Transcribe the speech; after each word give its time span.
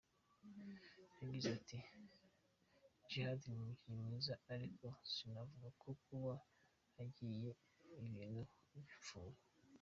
Yagize 1.21 1.47
ati 1.57 1.77
“Djihad 3.05 3.39
ni 3.47 3.55
umukinnyi 3.61 4.01
mwiza 4.07 4.33
ariko 4.53 4.85
sinavuga 5.11 5.67
ko 5.81 5.89
kuba 6.05 6.33
agiye 7.03 7.49
ibintu 8.05 8.41
bipfuye. 8.73 9.37